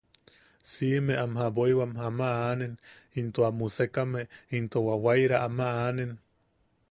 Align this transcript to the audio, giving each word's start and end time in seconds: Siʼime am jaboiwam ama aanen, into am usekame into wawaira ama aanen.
Siʼime 0.71 1.13
am 1.23 1.33
jaboiwam 1.41 1.91
ama 2.07 2.25
aanen, 2.35 2.73
into 3.19 3.39
am 3.49 3.57
usekame 3.67 4.21
into 4.57 4.77
wawaira 4.87 5.37
ama 5.47 5.65
aanen. 5.83 6.11